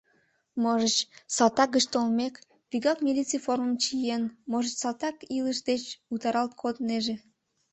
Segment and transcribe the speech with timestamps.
[0.61, 0.95] Можыч,
[1.35, 2.35] салтак гыч толмек,
[2.69, 7.15] вигак милиций формым чиен, можыч, салтак илыш деч утаралт коднеже.